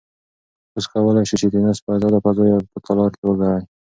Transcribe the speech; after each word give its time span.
تاسو 0.71 0.87
کولای 0.93 1.23
شئ 1.29 1.35
چې 1.41 1.47
تېنس 1.51 1.77
په 1.83 1.89
ازاده 1.95 2.19
فضا 2.25 2.43
یا 2.51 2.57
په 2.71 2.79
تالار 2.85 3.11
کې 3.17 3.23
وکړئ. 3.25 3.61